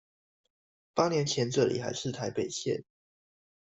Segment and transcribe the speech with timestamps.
[0.95, 2.83] 八年前這裡還是臺北縣